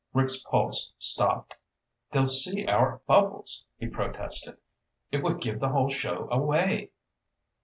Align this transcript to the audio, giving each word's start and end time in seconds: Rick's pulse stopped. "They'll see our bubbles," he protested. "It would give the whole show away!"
Rick's 0.15 0.41
pulse 0.41 0.93
stopped. 0.97 1.53
"They'll 2.09 2.25
see 2.25 2.65
our 2.65 3.01
bubbles," 3.05 3.65
he 3.77 3.85
protested. 3.85 4.57
"It 5.11 5.21
would 5.21 5.39
give 5.39 5.59
the 5.59 5.69
whole 5.69 5.91
show 5.91 6.27
away!" 6.31 6.89